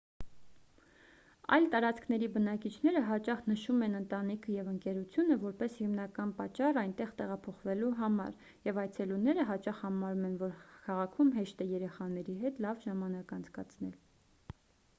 [1.55, 8.41] այլ տարածքների բնակիչները հաճախ նշում են ընտանիքը և ընկերությունը որպես հիմնական պատճառ այնտեղ տեղափոխվելու համար
[8.69, 10.55] և այցելուները հաճախ համարում են որ
[10.89, 13.93] քաղաքում հեշտ է երեխաների հետ լավ ժամանակ անցկացնել